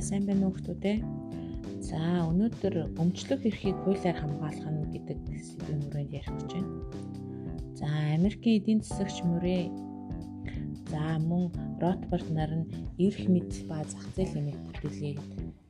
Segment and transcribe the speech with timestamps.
[0.00, 0.98] сайн байна уу хүмүүс ээ.
[1.84, 6.72] За өнөөдөр өмчлөх эрхийг хуулиар хамгаалах нь гэдэг сэдвийн хүрээнд ярих гэж байна.
[7.78, 7.86] За
[8.16, 9.62] Америкийн эдийн засагч мөрөө
[10.90, 12.70] за мөн Ротбард нар нь
[13.04, 15.18] эрх мэдэл ба зах зээл хэмээх бүтээлийг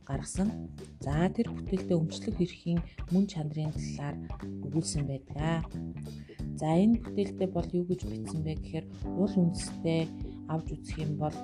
[0.08, 0.48] гаргасан.
[1.00, 2.80] За тэр бүтээлдээ өмчлөх эрхийн
[3.12, 4.16] мөн чанарын талаар
[4.68, 5.64] өгүүлсэн байдаг.
[6.60, 8.86] За энэ бүтээлдээ бол юу гэж бичсэн бэ гэхээр
[9.18, 10.06] уул үндэстэй
[10.52, 11.36] авч үзэх юм бол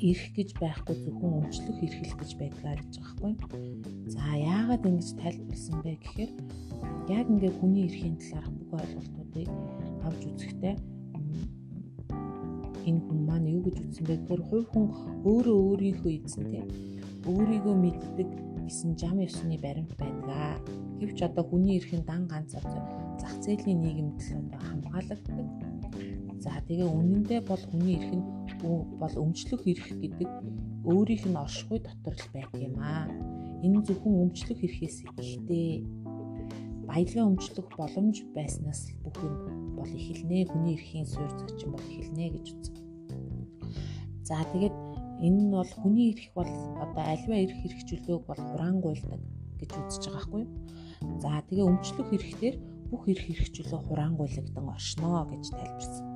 [0.00, 3.62] ирэх гэж байхгүй зөвхөн өмчлөх эрхэл гэж байдгаа гэж байгаа байхгүй.
[4.14, 6.30] За яагаад ингэж тайлбарласан бэ гэхээр
[7.10, 9.48] яг ингээ хүний эрхийн талаарх бүх ойлголтуудыг
[10.06, 10.74] авч үзэхдээ
[12.88, 14.86] энэ хүн маань юу гэж үзсэн бэ гэхээр хувь хүн
[15.26, 16.64] өөрөө өөрийнхөө эзэнтэй
[17.26, 18.28] өөрийгөө мэддэг
[18.68, 20.60] гэсэн зам ёсны баримт байдгаа.
[21.00, 25.48] Гэвч одоо хүний эрхийн дан ганц зах зээлийн нийгэмд л одоо хамгаалагддаг.
[26.44, 30.30] За тэгээ үнэндээ бол хүний эрх нь бол өмчлөх эрх гэдэг
[30.88, 33.06] өөрийнх нь оршихуй дотор л байдаг юм аа.
[33.62, 35.84] Энэ зөвхөн өмчлөх эрхээс ихтэй
[36.88, 39.34] баялгаа өмчлөх боломж байснаас бүх юм
[39.76, 40.48] бол эхэлнэ.
[40.48, 42.76] Хүний эрхийн суурь зочин бол эхэлнэ гэж үзсэн.
[44.24, 44.76] За тэгээд
[45.26, 46.52] энэ нь бол хүний эрх бол
[46.84, 49.20] одоо альва эрх хэрэгжүүлээг бол хураангуйлдаг
[49.60, 50.50] гэж үзэж байгаа байхгүй юу?
[51.22, 52.54] За тэгээ өмчлөх эрхтэр
[52.90, 56.07] бүх эрх хэрэгжүүлээ хураангуйлагдсан оршноо гэж тайлбарсан.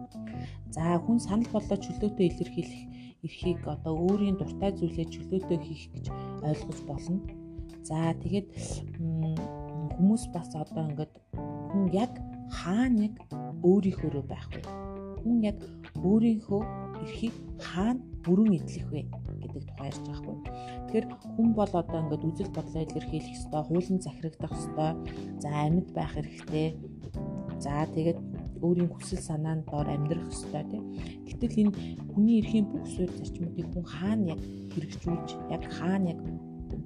[0.74, 2.82] За хүн санал болоо чөлөөтэй илэрхийлэх
[3.22, 6.06] эрхийг одоо өөрийн дуртай зүйлээ чөлөөтэй хийх гэж
[6.48, 7.20] ойлгож болно.
[7.84, 8.48] За тэгээд
[9.96, 11.12] хүмүүс бас одоо ингээд
[11.70, 12.12] хүн яг
[12.50, 13.16] хаана яг
[13.62, 14.62] өөрийнхөө байх вэ?
[15.22, 15.58] Хүн яг
[16.00, 16.62] өөрийнхөө
[17.04, 19.02] эрхийг хаана бүрэн эдлэх вэ
[19.42, 20.36] гэдэг тухай ярьж байгаа хгүй.
[20.86, 24.90] Тэгэхээр хүн бол одоо ингээд үзэл бодлоо илэрхийлэх ёстой, хуулийн захирагдах ёстой,
[25.42, 26.68] за амьд байх хэрэгтэй.
[27.58, 28.18] За тэгээд
[28.66, 30.84] өөрийн хүсэл санаанд доор амьдрах ёстой тийм.
[31.26, 31.72] Гэтэл энэ
[32.14, 34.40] хүний эрхийн бүх суурь зарчмуудыг хүн хаана яг
[34.72, 36.20] хэрэгжүүлж яг хаана яг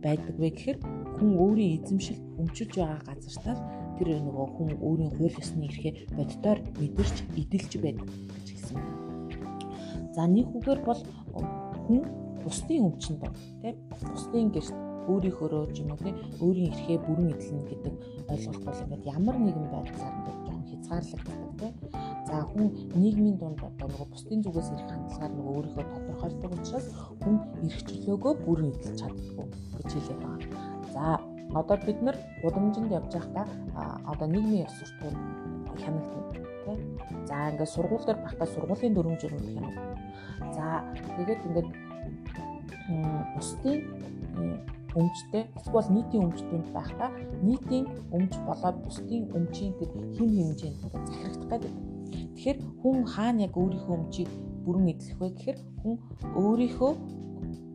[0.05, 0.79] байдаг вэ гэхээр
[1.17, 3.57] хүн өөрийн эзэмшил өмчилж байгаа газартаа
[3.97, 8.79] тэр нөгөө хүн өөрийн хууль ёсны эрхээ боддоор мэдэрч эдэлж байдаг гэж хэлсэн.
[10.15, 11.01] За нэг үгээр бол
[11.87, 12.01] хүн
[12.45, 13.23] бусдын өмчөнд
[13.63, 13.77] тийм
[14.13, 14.75] бусдын гэрт
[15.11, 17.95] өөрийнхөөрөө ч юм уу тийм өөрийн эрхээ бүрэн эдлэнэ гэдэг
[18.33, 20.56] ойлголт бол ингээд ямар нэгэн байдлаар ингээд
[20.87, 21.75] хязгаарлагддаг тийм.
[22.27, 26.87] За хүн нийгмийн дунд одоо нөгөө бусдын зүгээс ирэх хандлагаар нөгөө өөрийнхөө тодорхойлдог учраас
[27.23, 27.37] хүн
[27.67, 30.41] эрх чөлөөгөө бүрэн эдэлж чаддгүй гэж хэлээд байгаа.
[30.95, 31.05] За
[31.55, 33.47] одоо бид нар гудамжинд явж байхдаа
[34.13, 35.17] одоо нийгмийн ёс суртахуун
[35.83, 36.79] хянагдана тийм.
[37.27, 39.99] За ингээд сургууль дээр багтаа сургуулийн дүрм журмыг хянагдана.
[40.57, 40.65] За
[41.17, 41.71] тэгээд ингээд
[43.35, 43.79] бусдын
[44.99, 47.11] өмчтэй эсвэл нийтийн өмчтөнд байхдаа
[47.47, 47.85] нийтийн
[48.17, 51.73] өмч болоод бусдын өмчийн тэр хим хэмжээнд захирагдах гэдэг.
[52.35, 54.31] Тэгэхээр хүн хаана яг өөрийнхөө өмчийг
[54.65, 55.95] бүрэн эдлэх вэ гэхээр хүн
[56.41, 56.93] өөрийнхөө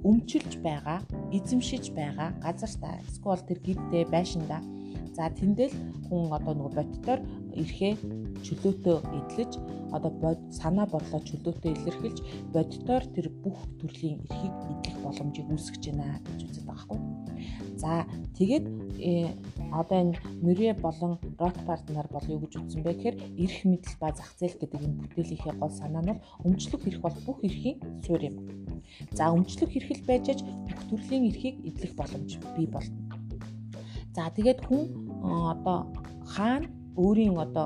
[0.10, 1.00] өмчилж байгаа,
[1.38, 4.62] эзэмшиж байгаа газартаа эсвэл тэр гиддээ байшиндаа
[5.16, 5.74] за тэндэл
[6.08, 7.20] хүн одоо нөгөө бодтоор
[7.62, 7.94] эрхээ
[8.46, 9.52] чөлөөтөө эдлэж
[9.96, 12.20] одоо бод санаа бодлоо чөлөөтөө илэрхийлж
[12.54, 17.11] бодтоор тэр бүх төрлийн эрхийг эдлэх боломжийг үүсгэж байна гэж үздэг байгаа хгүй.
[17.82, 18.06] За
[18.38, 18.66] тэгээд
[19.02, 19.34] э,
[19.74, 24.14] одоо энэ Мөрье болон Ротбард нар бол юу гэж үзсэн бэ гэхээр эрх мэдэл ба
[24.14, 28.36] зах зээл гэдэг энэ бүтээлийнхээ гол санаа нь өмчлөх эрх бол бүх эрхийн суурь юм.
[29.18, 33.02] За өмчлөх эрхэл байж аж бүх төрлийн эрхийг эдлэх боломж бий болно.
[34.14, 34.82] За тэгээд хүн
[35.26, 35.90] одоо
[36.30, 36.70] хаана
[37.02, 37.66] өөрийн одоо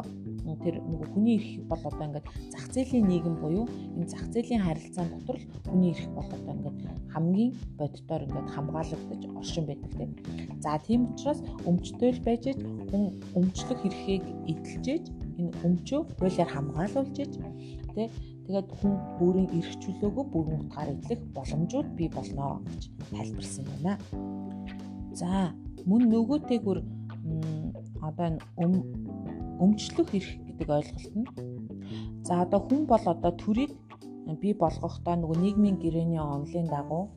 [0.63, 3.65] тэр нөгөө хүний эрх бол одоо ингээд зах зээлийн нийгэм буюу
[3.97, 6.77] энэ зах зээлийн харилцаан дотор л хүний эрх бол одоо ингээд
[7.13, 10.11] хамгийн боддоор ингээд хамгаалагдаж оршин байдаг тийм.
[10.61, 12.43] За тийм учраас өмчтөөл байж
[12.89, 13.03] хүн
[13.39, 15.05] өмчлөх эрхийг эдэлжээж
[15.39, 17.33] энэ өмчөө хуулиар хамгаалуулж иж
[17.95, 18.07] тий
[18.45, 23.93] тэгээд хүн өөрийн эрх чөлөөгөө бүрэн утгаар эдлэх боломжууд бий болно гэж тайлбарсан байна.
[25.19, 25.55] За
[25.89, 26.79] мөн нөгөөтэйгүр
[28.07, 28.25] одоо
[28.63, 28.77] энэ
[29.63, 31.27] өмчлөх эрх гэдэг ойлголт нь.
[32.27, 33.71] За одоо хүн бол одоо төрийг
[34.41, 37.13] бий болгохдоо нөгөө нийгмийн гэрээний онолын дагуу.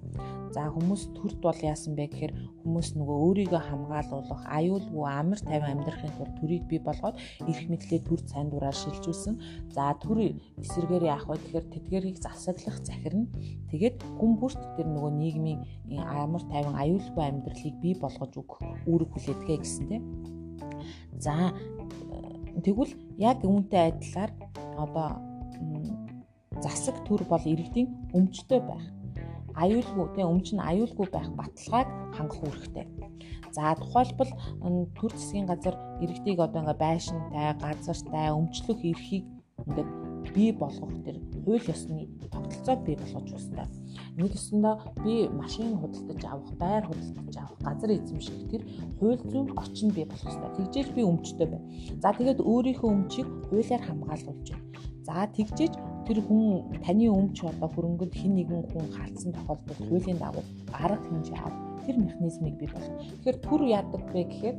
[0.53, 2.33] За хүмүүс төрд бол яасан бэ гэхээр
[2.65, 7.17] хүмүүс нөгөө өөрийгөө хамгаалуулах аюулгүй амар тайван амьдрахын тулд төрийг бий болгоод
[7.49, 9.35] эрх мэдлээ төр цайн дураар шилжүүлсэн.
[9.77, 13.29] За төр эсэргээр яах вэ гэхээр тэдгэрийг засаглах захирна
[13.73, 15.61] тэгээд хүн бүрт тэр нөгөө нийгмийн
[16.01, 20.05] амар тайван аюулгүй амьдралыг бий болгож өгөх үүрэг хүлээдгээ гэсэн тийм
[21.21, 21.53] За
[22.65, 24.31] тэгвэл яг үүнтэй адилаар
[24.79, 25.09] одоо
[26.63, 28.87] засаг төр бол иргэдийн өмчтэй байх.
[29.59, 32.87] Аюулгүй тийм өмч нь аюулгүй байх баталгааг хангах үүрэгтэй.
[33.55, 34.33] За тухайлбал
[34.95, 39.25] төр засгийн газар иргэдийг одоо ингээ байшинтай, газартай өмчлөх эрхийг
[39.67, 39.91] ингээд
[40.35, 43.67] бий болгох тэр хууль ёсны тогтолцоог бий болгож өгсөй.
[44.19, 44.75] Нэг өсөндөө
[45.05, 48.62] би машин худалдаж авах, байр худалдаж авах, газар эзэмших тэр
[48.99, 50.50] хууль зүйн орчин бий болох хэрэгтэй.
[50.59, 51.67] Тэгжээж би өмчтэй байна.
[52.03, 54.67] За тэгээд өөрийнхөө өмчийг хуулиар хамгаалуулж байна.
[55.06, 55.75] За тэгжээж
[56.11, 56.43] тэр хүн
[56.82, 60.44] таны өмч одоо хөрөнгөд хэн нэгэн хүн хаалцсан тохиолдолд хуулийн дагуу
[60.75, 61.55] арга хэмжээ ав.
[61.87, 62.99] Тэр механизмыг бий болгох.
[63.23, 64.56] Тэгэхээр түр яадаг вэ гэхээр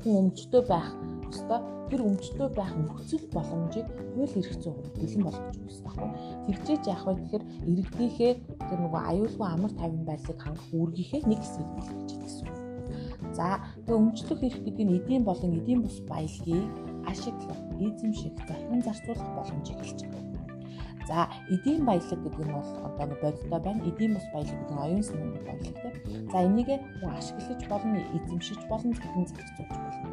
[0.00, 0.88] хүн өмчтэй байх
[1.30, 1.60] ёстой
[1.90, 6.10] тэр өмчтөө байх нөхцөл боломжийг хууль эрх зүйн бэлэн болгож өгөх хэрэгтэй байхгүй.
[6.46, 8.32] Тэгжээж яах вэ гэхээр иргэдийнхээ
[8.68, 12.48] тэр нөгөө аюулгүй амар тайван байдлыг хангах үүргийнхээ нэг хэсгийг бэлгэж гэсэн.
[13.36, 13.46] За
[13.86, 16.66] тэгээ өмчлөх эрх гэдэг нь эдийн болон эдийн бус баялагийг
[17.10, 20.29] ашиглах, эзэмших, захин зарцуулах боломжийг хэлж байгаа.
[21.10, 23.82] За эдийн баялаг гэдэг нь бол одоо нэг бодиттой байна.
[23.82, 26.30] Эдийн бус баялаг гэдэг нь оюун санааны баялаг тийм.
[26.30, 26.70] За энийг
[27.02, 30.06] ашиглаж болно, эзэмшиж болно, захин зарцуулж болно.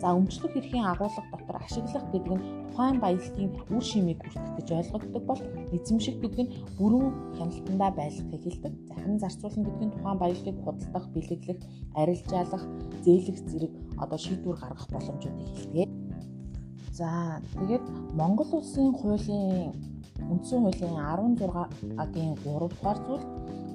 [0.00, 5.24] За өмчлөх эрхийн агуулга дотор ашиглах гэдэг нь тухайн баялагын үр шимийг хүртэх гэж ойлгогддог
[5.28, 5.42] бол
[5.76, 7.04] эзэмших гэдэг нь бүрэн
[7.36, 8.72] хяналтандаа байлгахыг хэлдэг.
[8.88, 11.60] Захин зарцуулна гэдэг нь тухайн баялагыг худалдах, бэлэглэх,
[11.92, 12.64] арилжаалах,
[13.04, 15.88] зээлэх зэрэг одоо шийдвэр гаргах боломжуудыг хэлдэг.
[16.96, 17.84] За тэгээд
[18.16, 19.76] Монгол улсын хуулийн
[20.32, 23.24] үндсэн хуулийн 16-гийн 3 дугаар зүйл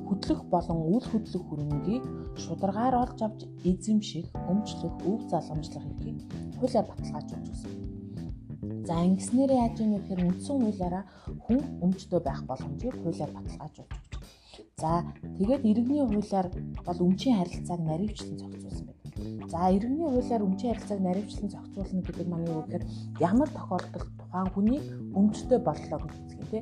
[0.08, 2.04] хөдлөх болон үйл хөдлөх хөрөнгийг
[2.44, 3.40] шударгаар олж авч
[3.72, 6.20] эзэмших, өмчлөх, өв залгамжлах эрхийг
[6.60, 7.74] хуулиар баталгаажуулж өгсөн.
[8.88, 11.04] За ингэснээр яаж юм гэхээр үндсэн хуулиараа
[11.44, 14.14] хүн өмчтөө байх боломжийг хуулиар баталгаажуулж өгч.
[14.82, 14.92] За
[15.40, 16.48] тэгээд иргэний хуулиар
[16.86, 19.03] бол өмчийн харилцааг наривчлан зохицуулсан байдаг.
[19.52, 22.86] За иргэний хуулиар өмчийн харилцааг наривчлан зохицуулна гэдэг маань юу гэхээр
[23.22, 24.80] ямар тохиолдолд тухайн хүний
[25.14, 26.60] өмчтөө боллоо гэж юм те.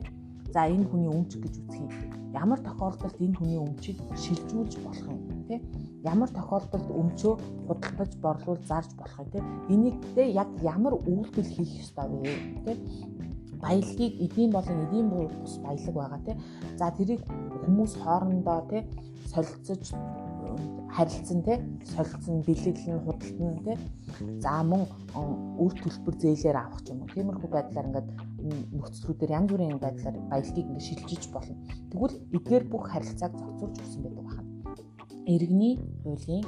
[0.53, 1.91] За энэ хүний өмч гэж үзэх юм.
[2.35, 5.55] Ямар тохиолдолд энэ хүний өмчийг шилжүүлж болох юм те.
[6.03, 7.33] Ямар тохиолдолд өмчөө
[7.67, 9.39] худалдаж борлуул зарж болох юм те.
[9.73, 12.71] Энийг те яг ямар үйлдэл хийх ёстой вэ те
[13.61, 16.35] баялагийг эдийн болон эдийн бус баялаг байгаа тий.
[16.79, 17.21] За тэрийг
[17.63, 18.81] хүмүүс хоорондоо тий
[19.31, 19.93] солилцож
[20.95, 21.57] харилцсан тий
[21.93, 23.77] солилцсон бэлэглэн худалдан тий
[24.43, 24.83] за мөн
[25.63, 27.13] үр төлбөр зээлээр авах юм уу?
[27.15, 28.09] Тиймэрхүү байдлаар ингээд
[28.75, 31.55] нөхцлүүдээр янз бүрийн байдлаар баялагийг ингээд шилжиж болно.
[31.91, 34.51] Тэгвэл эдгээр бүх харилцааг зохицуулж өгсөн байдаг байна
[35.25, 36.45] иргэний хуулийн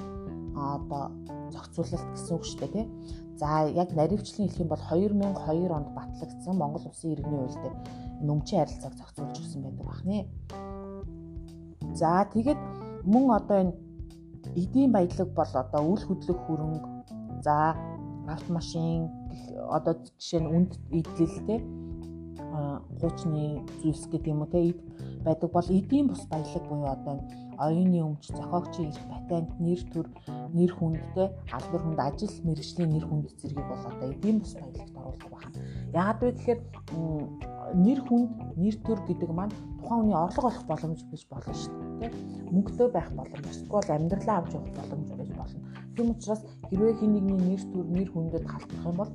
[0.56, 1.12] одоо
[1.54, 2.86] зохицуулалт гэсэн үг шүү дээ тий
[3.38, 7.76] за яг наривчлан хэлэх юм бол 2002 онд батлагдсан Монгол Улсын иргэний хууль дээр
[8.28, 10.18] нөмчийн харилцааг зохицуулж өгсөн байдаг байна
[11.94, 12.60] за тэгээд
[13.06, 13.74] мөн одоо энэ
[14.56, 16.90] эдийн баялаг бол одоо үл хөдлөх хөрөнгө
[17.46, 17.76] за
[18.28, 19.10] автомашин
[19.70, 21.60] одоо жишээ нь үнд идэлтэй
[23.00, 24.80] хуучны зүйлс гэдэг юм уу те эд
[25.26, 27.16] байдаг бол эдийн бус баялаг буюу одоо
[27.58, 30.08] оюуны өмч зохиогчийн эрх патент нэр төр
[30.58, 35.30] нэр хүндтэй албар хүнд ажил мэргэжлийн нэр хүнд зэргийг бол одоо эдийн бус баялагт оруулах
[35.34, 35.58] байна.
[35.94, 36.60] Яагаад вэ гэхээр
[37.86, 38.32] нэр хүнд
[38.62, 41.83] нэр төр гэдэг маань тухайн хүний орлого олох боломж гэж болно шүү дээ.
[42.54, 45.60] Мөнгөтэй байх боломж, эсвэл амьдралаа авч явах боломж байж болно.
[45.96, 49.12] Тийм учраас хэрвээ хин нэгний нэр төр нэр хүндэд халтах юм бол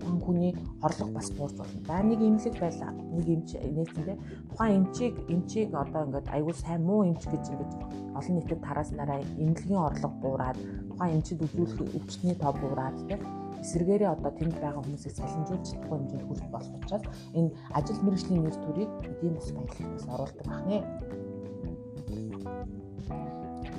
[0.00, 0.52] тухайн хүний
[0.82, 1.80] орлого бас буурч болно.
[1.86, 2.90] За нэг имлэг байлаа.
[3.14, 4.16] Нэг эмч нээсэндээ
[4.50, 7.72] тухайн эмчийг эмчийг одоо ингээд аюул сайн муу эмч гэж ингээд
[8.18, 10.58] олон нийтэд тарааснараа эмнэлгийн орлого буураад
[10.90, 13.20] тухайн эмчид үзүүлэх өвчтний тоо буураад тийм
[13.60, 17.04] эсэргээрээ одоо тэнд байгаа хүмүүсийг салинжуулж чадахгүй хэмжээнд хүрэх болох учраас
[17.36, 20.80] энэ ажил мэргэжлийн нэр төрийг эдийн бас баялагаас оруулдаг байна.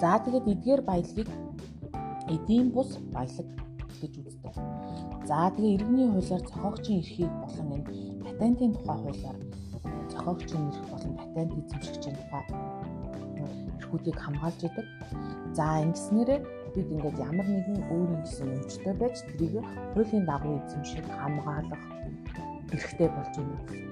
[0.01, 1.29] За тэгээд эдгээр баялагийг
[2.34, 3.48] эдийн бус баялаг
[4.01, 4.55] гэж үздэг.
[5.29, 7.86] За тэгээ иргэний хуулиар зохиогчийн эрхийг болон энэ
[8.25, 9.38] патентын тухай хуулиар
[10.10, 12.43] зохиогчийн эрх болон патент эзэмшигчийн тухай
[13.77, 14.88] эрхүүдийг хамгаалж идэг.
[15.53, 16.39] За ингэснээрээ
[16.74, 19.62] бид ингээд ямар нэгэн өөр ингэсэн өмчтэй байж тэрийг
[19.93, 21.84] хуулийн дагуу эзэмших, хамгаалах
[22.74, 23.90] эрхтэй болж байна.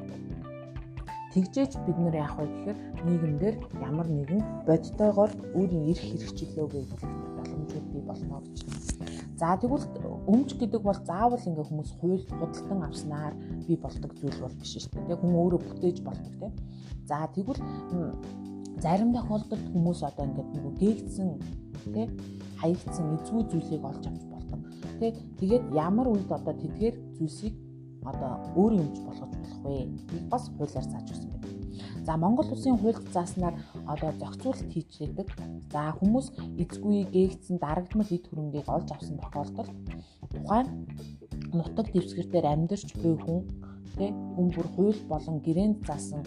[1.29, 3.55] Тэгжээч бид нэр яах вэ гэхээр нийгэмдэр
[3.85, 7.05] ямар нэгэн бодтойгоор өөрийн эрх хэрэгчлөөгүй гэх
[7.37, 8.65] боломжууд бий болно гэж.
[9.37, 9.85] За тэгвэл
[10.25, 13.33] өмч гэдэг бол заавал ингээ хүмүүс хууль худалдан авснаар
[13.69, 15.21] бий болдог зүйл бол биш шүү дээ.
[15.21, 16.53] Хүн өөрөө бүтээж болдог тийм.
[17.05, 17.61] За тэгвэл
[18.81, 21.29] зарим тохиолдолд хүмүүс одоо ингээд нөгөө гээгдсэн
[21.93, 22.05] тий
[22.57, 24.59] хаягдсан эзгүй зүйлийг олж авч болдог.
[24.99, 27.53] Тий тэгээд ямар үед одоо тэдгээр зүйлсийг
[28.03, 29.85] одоо өөрийн өмч болгож болох вэ?
[30.13, 31.47] Нэг бас хуулиар зааж өгсөн байна.
[32.05, 33.55] За Монгол улсын хуульд зааснаар
[33.87, 35.27] одоо зохицуулалт хийж байдаг.
[35.73, 36.27] За хүмүүс
[36.61, 39.71] эзгүй гээгдсэн дарагдмал эд хөрөнгийг олж авсан тохиолдолд
[40.31, 40.67] тухайн
[41.53, 43.39] нутаг дэвсгэр дээр амьдарч буй хүн
[43.97, 46.23] тий хүн бүр хууль болон гэрээнд заасан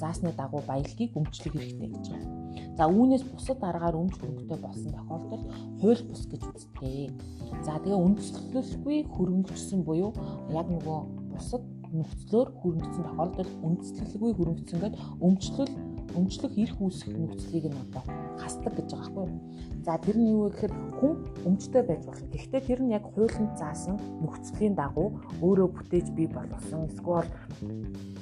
[0.00, 2.39] заасны дагуу баялагийг өмчлөх хэрэгтэй гэж байна.
[2.76, 5.44] За үүнээс бусад аргаар өмч хөрөнгөтэй болсон тохиолдолд
[5.80, 7.12] хууль бус гэж үздэг.
[7.66, 10.10] За тэгээ үндэслэлгүй хөрөнгөчсөн буюу
[10.54, 10.98] яг нөгөө
[11.34, 15.72] бусад нөхцлөөр хөрөнгөцсөн тохиолдолд үндэслэлгүй хөрөнгөцсөн гэдэг өмчлөл
[16.18, 18.02] өмчлөх эрх үүсэх нөхцөлийг нь одоо
[18.40, 19.40] хасдаг гэж байгаа байхгүй юу.
[19.84, 21.12] За тэр нь юу вэ гэхээр хүн
[21.48, 22.28] өмчтэй байж болно.
[22.32, 25.08] Гэхдээ тэр нь яг хуулинд заасан нөхцөлийн дагуу
[25.40, 26.88] өөрөө бүтээж бий болгосон.
[26.92, 27.28] Эсвэл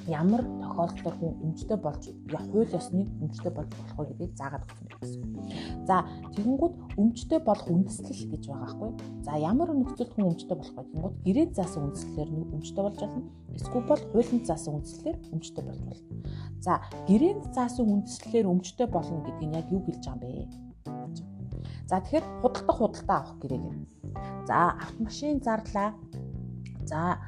[0.07, 2.03] ямар тохиолдолд хүн өмчтэй болж
[2.51, 5.23] хууль ёсны өмчтэй болж болох вэ гэдгийг заагаад өгсөн гэсэн.
[5.83, 5.95] За
[6.35, 8.91] тэгэнгүүт өмчтэй болох үндэслэл гэж байгаа байхгүй.
[9.27, 13.23] За ямар нөхцөлд хүн өмчтэй болох вэ гэнгүүт гэрээд заасан үндэслэлээр өмчтэй болж болно.
[13.59, 15.99] Эсвэл бол хуулинд заасан үндэслэлээр өмчтэй болж болно.
[16.63, 16.79] За
[17.11, 20.69] гэрээнд заасан үндэслэлээр өмчтэй болно гэдэг нь яг юу хэлж байгаа юм бэ?
[21.91, 23.65] За тэгэхээр худалдах худалдаа авах гэрээг.
[24.47, 25.91] За автомашин зарлаа.
[26.87, 27.19] За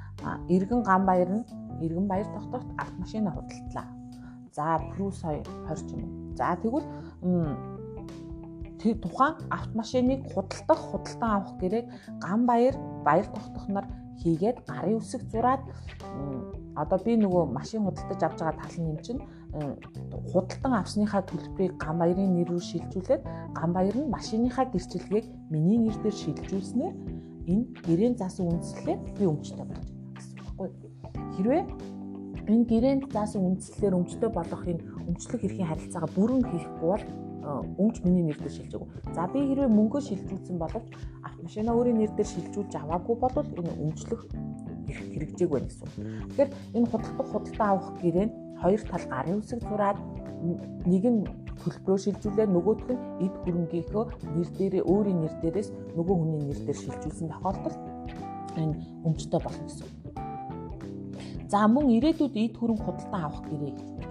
[0.47, 1.45] эргэн ган баяр нь
[1.83, 3.87] эргэн баяр тогтоогт автомашинаа худалдлаа.
[4.55, 6.11] За плюс 2 20 ч юм уу.
[6.39, 6.87] За тэгвэл
[8.79, 11.85] тэр тухайн автомашиныг худалдах худалдан авах гэрээг
[12.23, 13.85] ган баяр баяр тогтохноор
[14.19, 15.61] хийгээд гарын үсэг зураад
[16.75, 19.21] одоо би нөгөө машин худалдаж авч байгаа тал нь юм чинь
[20.31, 23.23] худалдан авсныхаа төлбөрийг ган баярын нэр рүү шилжүүлээд
[23.55, 26.95] ган баяр нь машиныхаа гэрчлэгийг миний нэр дээр шилжүүлснээр
[27.51, 30.15] энэ гэрээнд заасан үндслэлээ би өмчтэй болж байна.
[30.15, 30.69] Гэсэн үг байхгүй
[31.35, 31.63] хэрвээ
[32.47, 37.05] энэ гэрээнд заасан үндслэлээр өмчтэй болох энэ өмчлөх эрхийн харилцаагаа бүрэн хийхгүй бол
[37.41, 38.83] өмч миний нэр дээр шилжээг.
[39.15, 40.87] За би хэрвээ мөнгөө шилжүүлсэн боловч
[41.25, 44.21] автомашина өөрийн нэр дээр шилжүүлж аваагүй бол энэ өмчлөх
[44.87, 45.89] хэрэгжээг байна гэсэн.
[46.29, 49.97] Тэгэхээр энэ худалдах худалдаа авах гэрээ нь хоёр тал гарын үсэг зураад
[50.85, 51.21] нэг нь
[51.61, 54.05] төлбөрөө шилжүүлээ нөгөөх нь эд хөрөнгийнхөө
[54.35, 57.79] нэр дээрээ өөрийн нэр дээрээс нөгөө хүний нэр дээр шилжүүлсэн тохиолдолд
[58.57, 59.89] энэ өмчтэй болно гэсэн.
[61.51, 64.10] За мөн ирээдүйд эд хөрөнгө худалдан авах гэрээ гэж.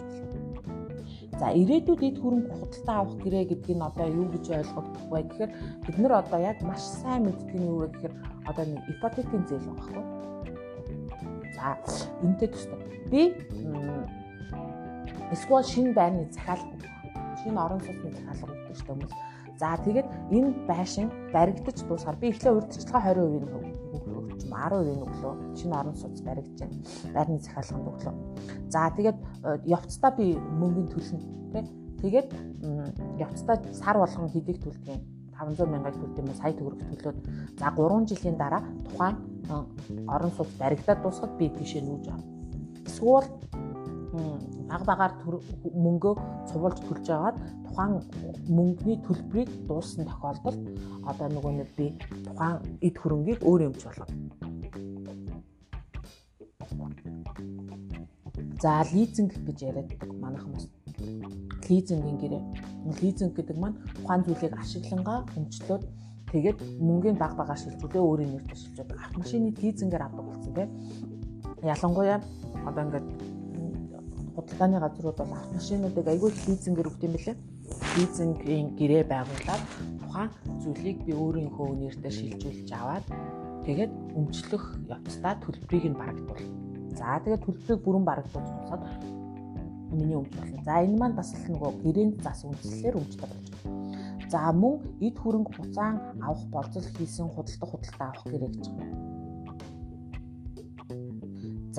[1.40, 5.50] За ирээдүйд эд хөрөнгө худалдан авах гэрээ гэдэг нь одоо юу гэж ойлгогдох вэ гэхээр
[5.88, 9.72] бид нар одоо яг маш сайн мэддэг нь юу вэ гэхээр одоо нэг ипотекийн зээл
[9.72, 10.04] байгаа байхгүй.
[11.56, 11.80] За
[12.20, 12.80] энтэй төстэй.
[13.08, 13.22] Би
[15.32, 16.76] эсвэл шинэ байрны захиалга
[17.40, 19.14] шинэ орон сууцны захиалга өгдөг шүү дээ хүмүүс.
[19.60, 23.69] За тэгээд энэ байшин баригдаж дуусахаар би эхлээ урьдчилгаа 20% нь өгч
[24.50, 26.82] 10% нь өглөө шинэ орон сууц баригдаж байна.
[27.14, 28.14] Байрны захиалганд өглөө.
[28.68, 31.18] За тэгээд э, явцдаа би мөнгөний төлнө
[31.54, 31.64] тий.
[32.02, 32.28] Тэгээд
[33.20, 35.00] явцдаа сар болгон хэдийг төлдөг юм
[35.40, 37.18] 500 мянгаыг төлдөг юм сая төгрөг төлөөд
[37.60, 39.16] за 3 жилийн дараа тухайн
[39.48, 39.54] э,
[40.08, 42.26] орон сууц баригдаад дуусахад би тийшээ нүүж авна.
[42.88, 43.26] Эсвэл
[44.70, 45.12] баг багаар
[45.84, 46.14] мөнгөө
[46.48, 47.36] цувуулж төлж аваад
[47.66, 47.92] тухайн
[48.46, 50.60] мөнгөний төлбөрийг дууссан тохиолдолд
[51.10, 51.86] одоо нөгөө нэг би
[52.26, 54.14] тухайн эд хөрөнгийг өөр юмч болгоно.
[58.62, 59.90] За лизинг гэж яриад
[60.22, 60.66] манайхан бас
[61.68, 62.42] лизингийн гэрээ.
[63.02, 65.82] Лизинг гэдэг маань тухайн зүйлийг ашиглангаа өмчлөөд
[66.30, 68.98] тэгээд мөнгөний баг багаар шилжүүлээ өөрийн нэрээр шилжүүлдэг.
[69.00, 70.70] Автомашины лизингээр авдаг болсон тийм.
[71.62, 72.20] Ялангуяа
[72.68, 73.06] одоо ингээд
[74.50, 77.36] худалдааны газрууд бол автомашинуудыг айгүй их лизингээр өгд юм билээ.
[77.96, 79.62] Лизингийн гэрээ байгуулад
[80.02, 80.30] тухайн
[80.62, 83.06] зүйлийг би өөрийнхөө нэрээр шилжүүлж аваад
[83.66, 86.44] тэгээд өмчлөх явцдаа төлбөрийг нь барагдуул.
[86.98, 88.82] За тэгээд төлбөрийг бүрэн барагдуулж тусаад
[89.94, 90.58] миний өмч болно.
[90.66, 93.70] За энэ маань бас л нөгөө гэрээнд зас үндэслэлээр өмчтэй болж байна.
[94.30, 99.19] За мөн эд хөрөнгө буцаан авах болцол хийсэн худалдах худалдаа авах гэрээ гэж байна.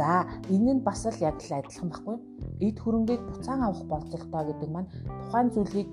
[0.02, 2.18] За энэ нь бас л яг л адилхан баггүй
[2.66, 5.90] эд хөрөнгийг буцаан авах болцолтой гэдэг маань тухайн зүйлийг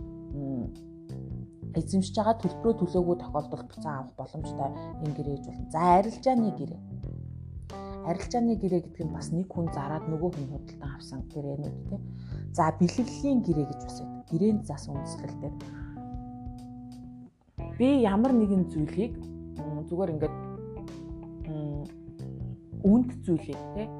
[1.76, 4.70] эзэмшиж байгаа төлбөрөө төлөөгүй тохиолдолд буцаан авах боломжтой
[5.04, 5.72] энэ гэрээ гэж болно.
[5.76, 6.80] За арилжааны гэрээ.
[8.08, 12.02] Арилжааны гэрээ гэдэг нь бас нэг хүн зараад нөгөө хүн худалдан авсан гэрээнүүд тийм.
[12.56, 14.24] За бэлэглэлийн гэрээ гэж бас байдаг.
[14.32, 15.52] Гэрээнд зас үндэслэлтэй.
[17.76, 19.20] Би ямар нэгэн зүйлийг
[19.84, 20.36] зүгээр ингээд
[22.88, 23.97] үнд зүйлийг тийм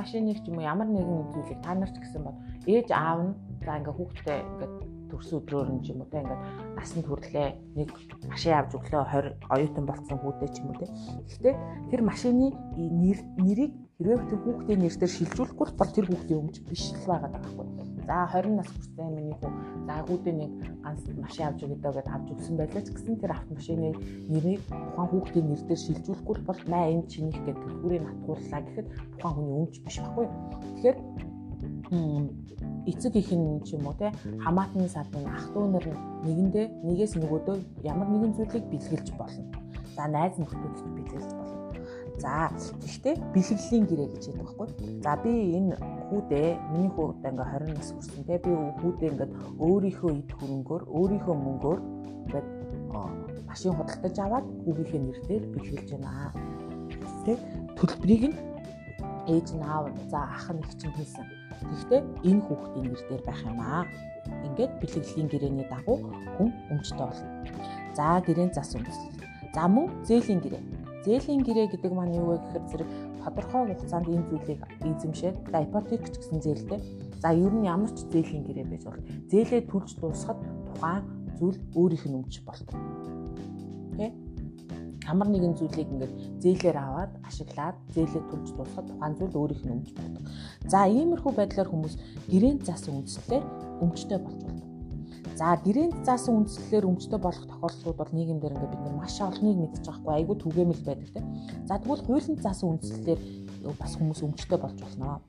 [0.00, 2.36] машиныг ч юм уу ямар нэгэн зүйлийг та нар ч гэсэн бол
[2.68, 3.32] ээж аав нь
[3.64, 4.70] за ингээ хүүхдээ ингээ
[5.10, 6.42] төрс өдрөөр нь юм уу те ингээд
[6.76, 7.48] насанд хүрлээ
[7.78, 7.88] нэг
[8.30, 9.04] машин авч өглөө
[9.40, 10.86] 20 оюутан болсон хүүтэй ч юм уу те.
[11.24, 11.54] Гэхдээ
[11.90, 17.30] тэр машины нэрийг хэрвээ тэр хүүхдийн нэрээр шилжүүлэхгүй бол тэр хүүхдийн өмч биш л байгаа
[17.32, 17.95] даа байхгүй.
[18.06, 19.50] За 20 нас хүрсэн миний хүү
[19.86, 20.52] за хүүдээ нэг
[20.84, 23.90] ганц машин авч өгöd гэдээ авч өгсөн байлаа ч гэсэн тэр автомашины
[24.30, 28.86] нэрийг тухайн хүүхдийн нэрээр шилжүүлэхгүй бол маа энэ чинийх гэдэг төлхүүрийг натгууллаа гэхэд
[29.18, 30.26] тухайн хүний өмч биш байхгүй.
[30.62, 30.96] Тэгэхээр
[32.86, 35.86] эцэг их нь ч юм уу те хамаатны садны ах дүү нар
[36.22, 37.56] нэгэндээ нэгээс нөгөөдөө
[37.90, 39.50] ямар нэгэн зүйлийг бэлгэлж болно.
[39.98, 41.56] За найз нөхдөд бэлгэлж болно
[42.18, 42.48] За
[42.80, 44.68] гэхдээ бэлгэлийн гэрээ гэж яддаг байхгүй.
[45.04, 45.76] За би энэ
[46.08, 50.82] хүүдээ миний хүү одоо ингээ 20 нас хүрсэн те би хүүдээ ингээд өөрийнхөө эд хөрөнгөөр
[50.98, 51.80] өөрийнхөө мөнгөөр
[52.26, 52.48] ингээд
[53.48, 56.32] машин худалдаж аваад хүүгийнхээ нэрээр бэлгэлж байна.
[57.24, 57.32] Тэ
[57.78, 58.36] төлбөрийг нь
[59.32, 61.26] ээж нь аав за ах нь их чинь хийсэн.
[61.70, 63.84] Гэхдээ энэ хүүхдийн нэр дээр байх юм аа
[64.46, 65.98] ингээд бэлгэлийн гэрээний дагуу
[66.36, 67.28] хүн өмчтэй болно.
[67.96, 69.16] За гэрээний зас үндэслэл.
[69.54, 70.62] За мөн зээлийн гэрээ.
[71.04, 72.88] Зээлийн гэрээ гэдэг маань юу вэ гэхээр зэрэг
[73.26, 76.80] тодорхой хугацаанд энэ зүйлийг эзэмшээд за ипотек ч гэсэн зээлтэй.
[77.18, 80.38] За ер нь ямар ч зээлийн гэрээ байж бол зээлээ төлж дуусахад
[80.70, 81.02] тухайн
[81.34, 82.78] зүйл өөрийнх нь өмч болдог.
[83.98, 84.14] Тэ?
[85.10, 89.90] Ямар нэгэн зүйлийг ингээд зээлээр аваад ашиглаад зээлээ төлж дуусахад тухайн зүйл өөрийнх нь өмч
[89.98, 90.22] болдог.
[90.70, 91.94] За иймэрхүү байдлаар хүмүүс
[92.30, 93.44] гэрээнд заасан үндслэлээр
[93.82, 94.75] өмчтэй болж болдог.
[95.36, 99.84] За гэрээнд заасан үндслэлээр өмчтэй болох тохиолдлууд бол нийгэмдэр ингээд бид нар маш олныг мэдчих
[99.84, 101.26] байхгүй айгүй түгээмэл байдаг тийм.
[101.68, 103.20] За тэгвэл хуулинд заасан үндслэлээр
[103.76, 105.20] бас хүмүүс өмчтэй болж болно.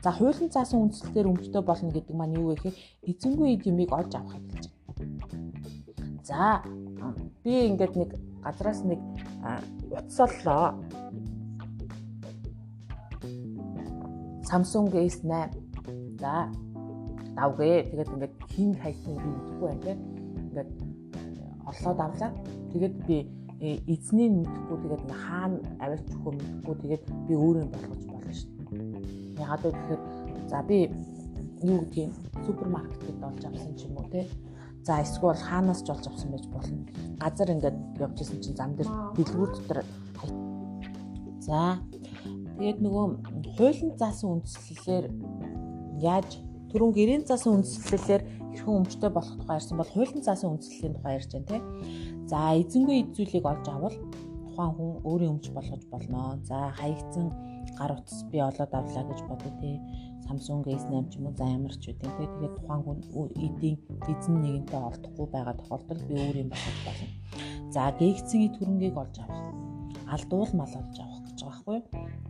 [0.00, 4.40] За хуулийн заасан үндслэлээр өмчтэй болно гэдэг маань юу вэ гэхээр эзэнгүй юмыг олж авах
[4.48, 4.80] гэж байна.
[6.24, 6.64] За
[7.44, 9.00] би ингээд нэг газраас нэг
[9.92, 10.72] утас оллоо.
[14.48, 15.52] Samsung S8.
[16.16, 16.48] За
[17.40, 17.76] давгээ.
[17.90, 19.94] Тэгээд ингээд хин хайсныг би мэдэхгүй байна те.
[20.44, 20.70] Ингээд
[21.64, 22.30] орлоод авлаа.
[22.72, 23.16] Тэгээд би
[23.64, 29.40] э, эзнийг мэдэхгүй тэгээд хаана авирч өгөө мэдэхгүй тэгээд би өөрөө болгож болно шүү дээ.
[29.40, 30.00] Ягаад вэ гэхээр
[30.52, 30.78] за би
[31.64, 32.12] юу гэдгийг
[32.44, 34.28] супермаркетэд олж авсан ч юм уу те.
[34.84, 36.84] За эсвэл хаанаас ч олж авсан байж болно.
[37.20, 39.80] Газар ингээд явж исэн чинь зам дээр дэлгүүр дотор
[41.40, 41.80] За
[42.60, 43.04] тэгээд нөгөө
[43.56, 45.06] хуулийн заасан үндслэлээр
[46.04, 46.38] яаж
[46.70, 48.22] түрүүн гэрийн заасан үндслэлээр
[48.54, 51.64] хэрхэн өмчтэй болох тухай ярьсан бол хуулийн заасан үндслэлийн тухай ярьж байна тийм.
[52.30, 53.96] За эзэнгүй эд зүйлийг олж авал
[54.50, 56.38] тухайн хүн өөрийн өмч болгож болно.
[56.46, 57.26] За хаягдсан
[57.78, 59.76] гар утас би олоод авлаа гэж бодъё тий.
[60.26, 62.28] Samsung S8 ч юм уу за ямар ч үгүй тий.
[62.30, 62.98] Тэгээд тухайн хүн
[63.46, 63.76] эдийн
[64.10, 67.08] эзэн нэгэнтэй олдохгүй байгаа тохиолдолд би өөрийн болгож болно.
[67.74, 69.42] За гээгцэн эд хөрөнгийг олж авах.
[70.14, 71.78] Алдуул мал олж авах гэж байгаа байхгүй?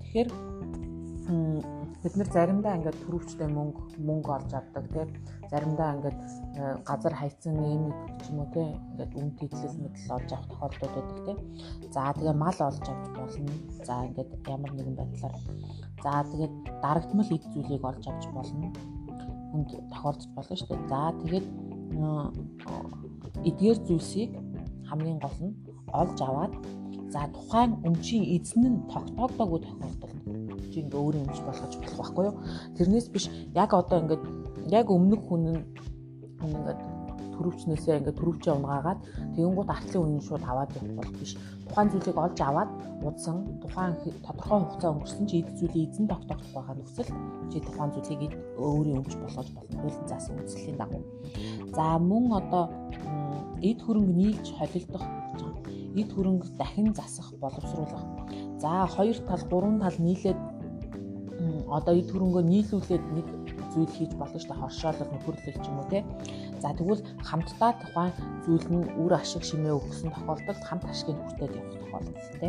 [0.01, 0.29] Тэгэхээр
[2.03, 5.09] бид нар заримдаа ингээд төрөвчтэй мөнгө мөнгө олж авдаг тийм
[5.53, 6.21] заримдаа ингээд
[6.57, 7.85] э, газар хайцсан юм
[8.21, 11.39] ч юм уу тийм ингээд үн тэтлэл мэтэл олж авах тохиолдол байдаг тийм
[11.93, 13.53] за тэгээ мал олж авч болно.
[13.85, 15.35] За ингээд ямар нэгэн байдлаар.
[16.05, 18.69] За тэгээд дарагдмал эд зүйлийг олж авч болно.
[19.53, 20.89] Хүнд тохиолдож болно шүү дээ.
[20.93, 21.47] За тэгээд
[23.49, 24.31] эдгээр зүйлсийг
[24.89, 25.55] хамгийн гол нь
[26.01, 26.55] олж аваад
[27.13, 32.37] за тухайн өмчийн эзэн нь тогтоогдоогүй тохиолдолд чи ингээ өөрийн өмч болгож болох байхгүй юу.
[32.77, 34.23] Тэрнээс биш яг одоо ингээд
[34.71, 35.63] яг өмнөх хүн нь
[36.45, 36.81] ингээд
[37.41, 39.01] төрөвчнөөсөө ингээд төрөвчөө унгаагаад
[39.35, 41.33] тэгэнгүүт артлын үнэн шууд аваад явах бол биш.
[41.69, 42.71] Тухайн зүйлийг олж аваад
[43.09, 43.95] удсан тухайн
[44.27, 47.11] тодорхой хугацаа өнгөрсөн чи эд зүйлийг эзэн тогтоох байгаа нөхцөл
[47.51, 49.81] чи тухайн зүйлийг өөрийн өмч болгож болно.
[49.81, 51.03] Хуулийн заасан үндслийн дагуу.
[51.73, 52.65] За мөн одоо
[53.65, 55.05] эд хөрөнгө нийлж холилдох
[55.97, 58.05] эд хөрөнгө дахин засах боловсруулах.
[58.63, 60.39] За хоёр тал, гурван тал нийлээд
[61.71, 63.27] одоо эд хөрөнгөө нийлүүлээд нэг
[63.73, 66.01] зүйл хийж болно шүү дээ хоршоолол нөхөрлөл ч юм уу те.
[66.63, 68.13] За тэгвэл хамтдаа тухайн
[68.45, 72.49] зүйл нь үр ашиг шимээ өгсөн тохиолдолд хамт ашигыг хүртээд явах тохиолдол те.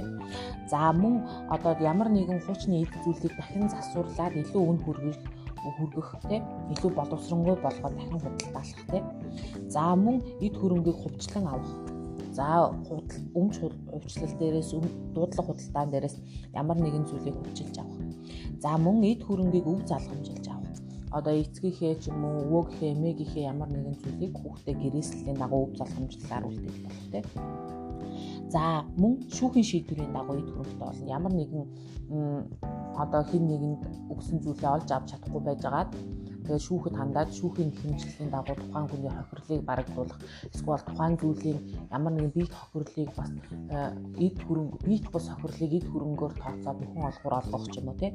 [0.71, 1.15] За мөн
[1.53, 5.19] одоо ямар нэгэн хуучны эд зүйлийг дахин засварлаад илүү үн хүргэх
[5.77, 6.37] хүргэх те
[6.73, 8.99] илүү боловсронгуй болгоод дахин худалдаалах те.
[9.69, 12.71] За мөн эд хөрөнгийг хувьчлан авах За
[13.35, 13.55] өмч
[13.91, 14.71] хувьчлал дээрээс
[15.13, 16.15] дуудлага худалдаан дээрээс
[16.55, 18.00] ямар нэгэн зүйлийг хөвчилж авах.
[18.63, 20.77] За мөн эд хөрөнгийг өв залгамжилж авах.
[21.11, 26.47] Одоо эцгийнхээ ч юм уу өвөөгийнхээ эмээгийнхээ ямар нэгэн зүйлийг хүүхдээ гэрээслийн дагуу өв залгамжлаар
[26.47, 27.25] үлдээж болох тийм.
[28.53, 31.11] За мөн шүүхийн шийдвэрийн дагуу эд хөрөнгөтэй болно.
[31.17, 31.65] Ямар нэгэн
[33.03, 35.91] одоо хин нэгэнд өгсөн зүйлээ олж авч чадахгүй байжгаад
[36.51, 40.19] тэгээд шүүхэд хандаад шүүхийн хэмжлэлийн дагуу тухайн хүний хохирлыг барагдуулах
[40.51, 41.59] эсвэл тухайн зүйлийн
[41.95, 43.31] ямар нэгэн биет хохирлыг бас
[43.71, 47.95] э, эд хөрөнгө биет бус хохирлыг эд хөрөнгөөр тооцоод нөхөн олгор олгох ч юм уу
[48.03, 48.11] тий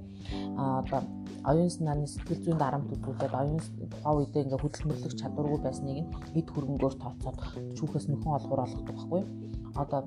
[0.60, 1.00] а одоо
[1.48, 3.60] оюун санааны сэтгэл зүйн дарамт үзүүлээд оюун
[3.92, 7.36] тухайн үедээ ингээ хөдөлмөрлөх чадваргүй байсныг нь эд хөрөнгөөр тооцоод
[7.80, 9.22] шүүхээс нөхөн олгор олгох байхгүй.
[9.80, 10.00] Одоо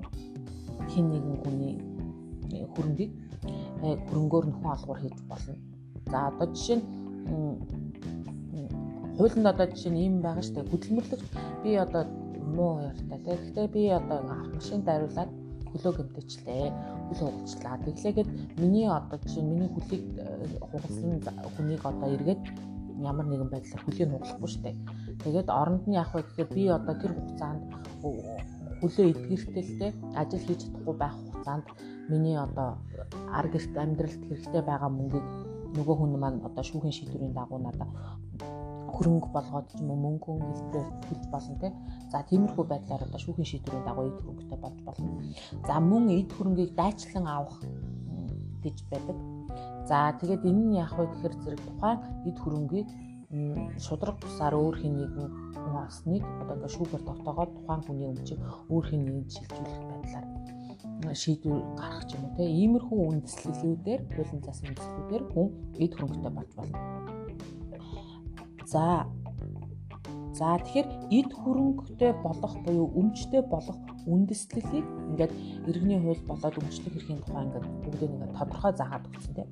[0.92, 1.74] хин нэгэн хүний
[2.74, 3.10] хөрөнгийг
[3.82, 5.54] э, хөрөнгөөр нөхөн олгор хийж болно.
[6.10, 6.86] За одоо жишээ нь
[9.20, 10.70] хуулинд одоо жишээ нь ийм байгаа дээ.
[10.72, 11.24] Хөдөлмөрлөгч
[11.62, 12.02] би одоо
[12.56, 13.36] муу яртай тий.
[13.36, 14.18] Гэхдээ би одоо
[14.56, 15.30] машин дайруулад
[15.70, 16.64] хөлөө гэмтээчлээ.
[17.08, 17.76] Хөл хугалчлаа.
[17.84, 20.24] Тэглээгээд миний одоо жишээ нь миний хөлийг э,
[20.72, 21.20] хугалсан
[21.52, 22.42] хүнийг одоо эргээд
[23.04, 24.76] ямар нэгэн байдлаар хөлийг хугалахгүй дээ.
[25.24, 27.62] Тэгээд оронд нь яах вэ гэхээр би одоо тэр хугацаанд
[28.80, 31.66] хөлөө эдгэрхтэлтэй ажил хийж чадахгүй байх хугацаанд
[32.08, 32.80] миний одоо
[33.38, 35.26] ар гэрт амьдралд хэрэгтэй байгаа мөнгийг
[35.76, 37.90] нөгөө хүн маань одоо шүүхийн шийдвэрийн дагуу надад
[39.00, 41.68] хөрөнгө болгоод ч юм уу мөнгө хэлбэрээр хэлж болно те.
[42.12, 45.10] За тиймэрхүү байдлаар одоо шүүхийн шийдвэрийн дагуу эд хөрөнгөтэй болж болно.
[45.64, 47.64] За мөн эд хөрөнгийг дайчлан авах
[48.60, 49.16] гэж байдаг.
[49.88, 52.88] За тэгээд энэ нь яах вэ гэхээр зэрэг тухайн эд хөрөнгийг
[53.80, 58.84] шудраг бусаар өөр хин нэгэн хүн олсныг одоо ингээд шүүгээр тогтоогоод тухайн хүний өмчийг өөр
[58.90, 60.26] хин нэгэнд шилжүүлэх байдлаар
[61.22, 65.46] шийдвэр гаргах юм те иймэрхүү үндэслэлүүдээр хуулийн зас үндэслэлүүдээр хүн
[65.78, 66.76] эд хөрөнгөтэй болж болно.
[68.72, 69.06] За
[70.40, 73.76] За тэгэхээр эд хөрөнгөтэй болох буюу өмчтэй болох
[74.08, 75.32] үндэслэлийг ингээд
[75.68, 79.48] иргэний хууль болоод өмчлөх эрхийн тухай ингээд бүгдийг ингээд тодорхой заагаад өгсөн тийм.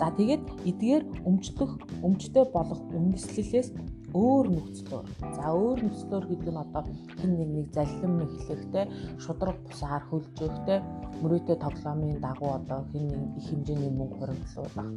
[0.00, 3.68] За тэгээд эдгээр өмчлөх өмчтэй болох үндэслэлээс
[4.14, 5.06] өөр нөхцлөөр.
[5.36, 6.82] За өөр нөхцлөөр гэдэг нь одоо
[7.18, 8.84] хин нэг нэг залхим эхлэхтэй
[9.18, 10.78] шудраг бусаар хөлжөхтэй
[11.22, 14.90] мөрөөдөө тоглоомын дагуу одоо хин нэг их хэмжээний мөнгө хуримтлуулах.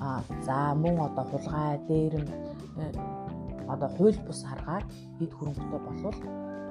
[0.00, 2.26] Аа за мөн одоо хулгай дээрэм
[3.68, 4.84] одоо хууль бус харгаар
[5.22, 6.18] эд хөрөнгөтэй болвол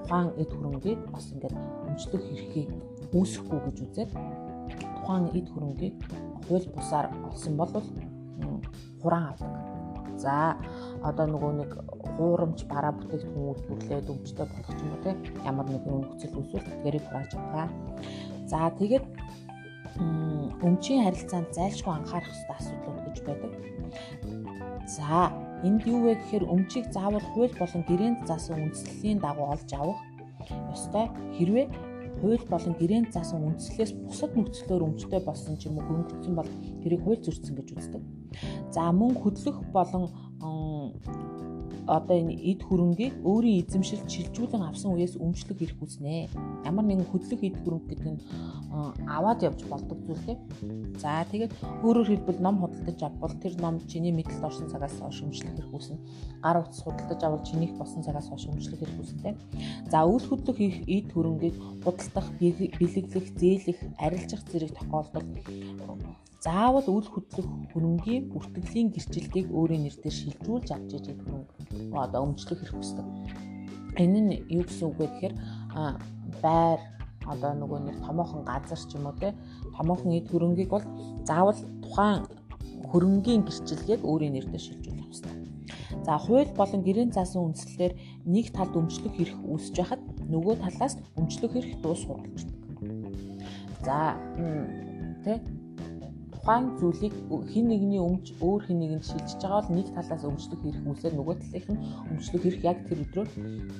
[0.05, 1.55] тухайн эд хөрөнгийг бас ингээд
[1.89, 2.69] өмчлөх эрхийг
[3.15, 4.11] үүсэхгүй гэж үзээд
[4.99, 5.95] тухайн эд хөрөнгийг
[6.47, 7.71] хууль бусаар олсон бол
[9.01, 9.53] хураан авдаг.
[10.17, 10.57] За
[11.09, 11.71] одоо нөгөө нэг
[12.17, 15.11] хуурамч бараа бүтээгдэхүүн үйлдвэрлээд өмчтэй болох юм уу те
[15.45, 17.67] ямар нэгэн нөхцөл үүсвэл тэтгэрийг хурааж байгаа.
[18.49, 19.05] За тэгээд
[20.65, 23.51] өмчийн харилцаанд зайлшгүй анхаарах хэрэгтэй асуудлууд гэж байдаг.
[24.85, 25.31] За
[25.63, 29.97] Энд юу вэ гэхээр өмчийг заавал хууль болон гэрээнд заасан үндслэлийн дагуу олж авах
[30.69, 31.09] ёстой.
[31.39, 31.65] Хэрвээ
[32.21, 36.49] хууль болон гэрээнд заасан үндслээс бусад нөхцлөөр өмчтэй болсон ч юм уу хөнгөцсөн бол
[36.83, 38.03] тэрийг хууль зөрчсөн гэж үздэг.
[38.75, 40.11] За мөн хөдлөх болон
[41.87, 46.29] одоо энэ эд хөрөнгийг өөрийн эзэмшилд шилжүүлэн авсан үеэс өмчлөх эрх үүснэ.
[46.65, 48.21] Ямар нэгэн хөдлөх эд хөрөнгө гэдэг нь
[49.05, 50.39] аваад явж болдог зүйл тийм.
[50.97, 51.53] За тэгээд
[51.85, 55.97] өөрөөр хэлбэл ном худалдаж авбал тэр ном чиний мэдлэлд орсон цагаас хойш өмчлөх эрх үүснэ.
[56.41, 59.37] Гар утас худалдаж авал чинийх болсон цагаас хойш өмчлөх эрх үүснэ.
[59.93, 61.55] За үйл хөдлөх эд хөрөнгийг
[61.85, 65.29] худалдах, бэлэглэх, зээлэх, арилжах зэрэг тохиолдолд
[66.45, 72.77] заавал үйл хөдлөх хөрөнгийн бүртгэлийн гэрчлэлийг өөрийн нэрээр шилжүүлж авч иж хөрөнгө одоо өмчлөх хэрэг
[72.77, 73.05] хүсдэг.
[73.97, 75.35] Энэ нь юу гэсэн үг вэ гэхээр
[76.45, 76.79] байр
[77.25, 79.33] одоо нөгөө нэг томоохон газар ч юм уу те
[79.73, 80.85] томоохон эд хөрөнгийг бол
[81.25, 82.29] заавал тухайн
[82.93, 85.33] хөрөнгийн гэрчлэлийг өөрийн нэрээр шилжүүлж авах хэрэгтэй.
[86.05, 87.93] За хууль болон гэрээний заасан үндслэлээр
[88.29, 92.57] нэг талд өмчлөх хэрэг үүсэж байхад нөгөө талаас өмчлөх хэрэг дуус хуралждаг.
[93.81, 94.13] За
[95.25, 95.41] тэ
[96.45, 97.13] тухайн зүйлийг
[97.49, 101.35] хин нэгний өмч өөр хин нэгэнд шилжиж байгаа бол нэг талаас өмчлөх хэрэг үүсээд нөгөө
[101.41, 101.81] талынх нь
[102.13, 103.29] өмчлөх хэрэг яг тэр өдрөөр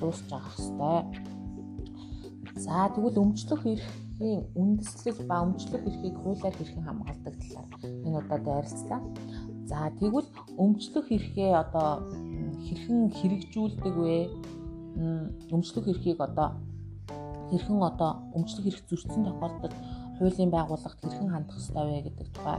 [0.02, 1.06] дуусч байгаа хэвээр.
[2.58, 7.70] За тэгвэл өмчлөх эрхийн үндэслэл ба өмчлөх эрхийг хуулиар хэрхэн хамгаалдаг талаар
[8.02, 9.00] энэ удаад ярилцлаа.
[9.70, 12.02] За тэгвэл өмчлөх эрхээ одоо
[12.66, 14.18] хэрхэн хэрэгжүүлдэг вэ?
[15.54, 16.58] Өмчлөх эрхийг одоо
[17.54, 19.74] хэрхэн одоо өмчлөх эрх зөрчсөн тохиолдолд
[20.18, 22.58] хуулийн байгууллагт хэрхэн хандах ёстой вэ гэдэг тухай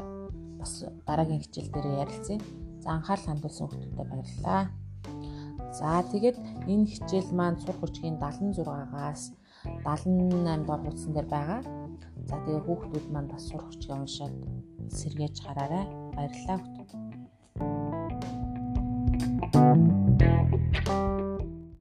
[0.59, 0.71] бас
[1.07, 2.39] дараагийн хичээл дээр ярилцъя.
[2.83, 4.63] За анхаарал хандуулсан хүмүүстээ баярлалаа.
[5.79, 6.37] За тэгэд
[6.71, 9.21] энэ хичээл маань сурах хүчгийн 76-аас
[9.83, 11.61] 78 дугаар хуудсан дээр байгаа.
[12.29, 14.35] За тэгээ хүүхдүүд маань бас сурах хүчгээ уншаад
[14.99, 15.85] сэргээж хараарай.
[16.15, 16.59] Баярлалаа.
[19.57, 20.66] Thank you